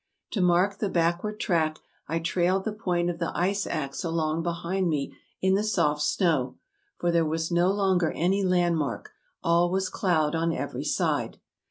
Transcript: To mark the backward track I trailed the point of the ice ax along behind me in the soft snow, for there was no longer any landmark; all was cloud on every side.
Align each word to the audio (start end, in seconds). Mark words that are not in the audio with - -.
To 0.31 0.41
mark 0.41 0.79
the 0.79 0.89
backward 0.89 1.39
track 1.39 1.77
I 2.07 2.17
trailed 2.17 2.63
the 2.63 2.71
point 2.73 3.11
of 3.11 3.19
the 3.19 3.31
ice 3.37 3.67
ax 3.67 4.03
along 4.03 4.41
behind 4.41 4.89
me 4.89 5.15
in 5.43 5.53
the 5.53 5.63
soft 5.63 6.01
snow, 6.01 6.57
for 6.97 7.11
there 7.11 7.23
was 7.23 7.51
no 7.51 7.69
longer 7.69 8.09
any 8.13 8.43
landmark; 8.43 9.11
all 9.43 9.69
was 9.69 9.89
cloud 9.89 10.33
on 10.33 10.53
every 10.53 10.83
side. 10.85 11.37